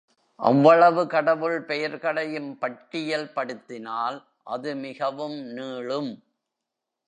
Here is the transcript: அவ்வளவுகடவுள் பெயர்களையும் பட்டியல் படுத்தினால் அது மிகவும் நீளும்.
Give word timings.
அவ்வளவுகடவுள் 0.39 1.59
பெயர்களையும் 1.61 2.57
பட்டியல் 2.57 3.29
படுத்தினால் 3.33 4.17
அது 4.43 4.75
மிகவும் 4.75 5.39
நீளும். 5.57 6.11